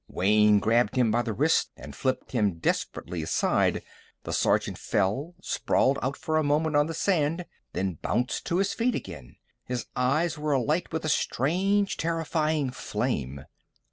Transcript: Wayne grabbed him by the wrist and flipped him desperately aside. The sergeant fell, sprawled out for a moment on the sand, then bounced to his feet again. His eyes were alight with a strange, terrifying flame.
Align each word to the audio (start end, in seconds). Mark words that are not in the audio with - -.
Wayne 0.07 0.57
grabbed 0.57 0.95
him 0.95 1.11
by 1.11 1.21
the 1.21 1.31
wrist 1.31 1.69
and 1.77 1.95
flipped 1.95 2.31
him 2.31 2.55
desperately 2.57 3.21
aside. 3.21 3.83
The 4.23 4.33
sergeant 4.33 4.79
fell, 4.79 5.35
sprawled 5.43 5.99
out 6.01 6.17
for 6.17 6.37
a 6.37 6.43
moment 6.43 6.75
on 6.75 6.87
the 6.87 6.95
sand, 6.95 7.45
then 7.73 7.99
bounced 8.01 8.47
to 8.47 8.57
his 8.57 8.73
feet 8.73 8.95
again. 8.95 9.35
His 9.63 9.85
eyes 9.95 10.39
were 10.39 10.53
alight 10.53 10.91
with 10.91 11.05
a 11.05 11.07
strange, 11.07 11.97
terrifying 11.97 12.71
flame. 12.71 13.45